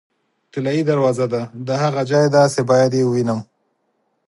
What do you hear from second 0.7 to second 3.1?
دروازه ده، دا هغه ځای دی چې باید یې